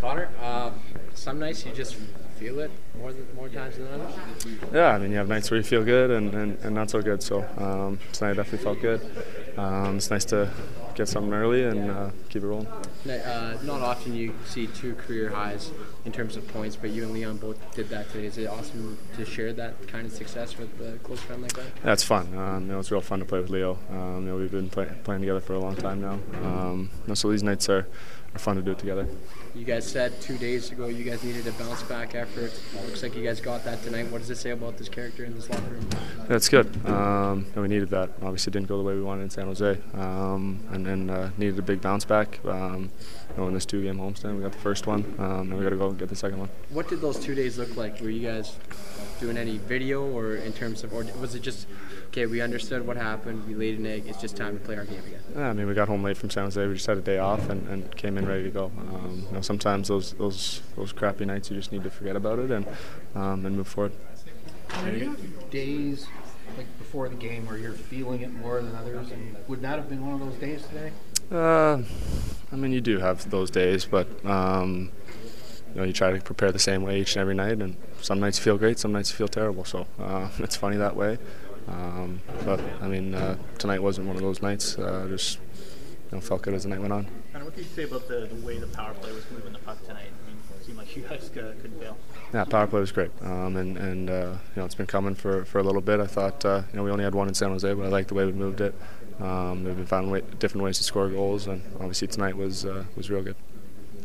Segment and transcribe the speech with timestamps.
[0.00, 0.70] Connor, uh,
[1.14, 1.96] some nights you just
[2.38, 4.14] feel it more than more times than others.
[4.72, 7.00] Yeah, I mean, you have nights where you feel good and, and, and not so
[7.00, 7.22] good.
[7.22, 9.00] So um, tonight I definitely felt good.
[9.56, 10.50] Um, it's nice to
[10.94, 12.66] get something early and uh, keep it rolling.
[12.66, 15.70] Uh, not often you see two career highs
[16.04, 18.26] in terms of points, but you and Leon both did that today.
[18.26, 21.66] Is it awesome to share that kind of success with a close friend like that?
[21.84, 22.36] Yeah, it's fun.
[22.36, 23.78] Um, you know, it's real fun to play with Leo.
[23.90, 26.18] Um, you know, we've been play, playing together for a long time now.
[26.44, 27.86] Um, so these nights are,
[28.34, 29.06] are fun to do it together.
[29.54, 32.58] You guys said two days ago you guys needed a bounce back effort.
[32.86, 34.10] Looks like you guys got that tonight.
[34.10, 35.88] What does it say about this character in this locker room?
[36.26, 36.66] That's good.
[36.86, 38.10] Um, and we needed that.
[38.22, 41.28] Obviously, it didn't go the way we wanted in San Jose, um, and, and uh,
[41.36, 42.40] needed a big bounce back.
[42.46, 42.90] Um,
[43.30, 45.70] you know, in this two-game homestand, we got the first one, um, and we got
[45.70, 46.48] to go and get the second one.
[46.70, 48.00] What did those two days look like?
[48.00, 48.56] Were you guys
[49.22, 51.66] doing any video, or in terms of, or was it just
[52.08, 52.26] okay?
[52.26, 53.46] We understood what happened.
[53.46, 54.04] We laid an egg.
[54.06, 55.22] It's just time to play our game again.
[55.34, 56.66] Yeah, I mean, we got home late from San Jose.
[56.66, 58.72] We just had a day off and, and came in ready to go.
[58.76, 62.40] Um, you know, sometimes those those those crappy nights, you just need to forget about
[62.40, 62.66] it and
[63.14, 63.92] um, and move forward.
[64.74, 66.06] Are you have days
[66.56, 69.88] like before the game where you're feeling it more than others, and would not have
[69.88, 70.90] been one of those days today?
[71.30, 71.82] Uh,
[72.52, 74.90] I mean, you do have those days, but um,
[75.74, 78.20] you know, you try to prepare the same way each and every night, and some
[78.20, 79.64] nights you feel great, some nights you feel terrible.
[79.64, 81.18] So uh, it's funny that way.
[81.68, 84.78] Um, but I mean, uh, tonight wasn't one of those nights.
[84.78, 85.38] Uh, just
[86.10, 87.06] you know, felt good as the night went on.
[87.34, 89.58] And what did you say about the, the way the power play was moving the
[89.60, 90.08] puck tonight?
[90.08, 91.96] I mean, it seemed like you guys couldn't fail.
[92.34, 95.44] Yeah, power play was great, um, and and uh, you know it's been coming for,
[95.44, 96.00] for a little bit.
[96.00, 98.08] I thought uh, you know we only had one in San Jose, but I liked
[98.08, 98.74] the way we moved it.
[99.20, 102.84] Um, we've been finding way, different ways to score goals, and obviously tonight was uh,
[102.96, 103.36] was real good.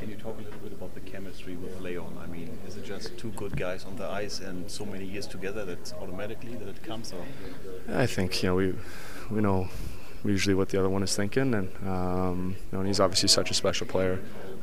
[0.00, 2.16] Can you talk a little bit about the chemistry with Leon?
[2.22, 5.26] I mean, is it just two good guys on the ice and so many years
[5.26, 7.12] together that automatically that it comes?
[7.12, 7.22] Or?
[7.94, 8.74] I think you know we
[9.30, 9.68] we know
[10.24, 13.50] usually what the other one is thinking, and um, you know, and he's obviously such
[13.50, 14.18] a special player.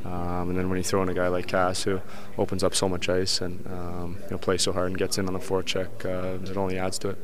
[0.06, 2.02] Um, and then when you throw in a guy like Cass who
[2.40, 5.28] opens up so much ice and um, you know plays so hard and gets in
[5.28, 7.18] on the forecheck, uh, it only adds to it.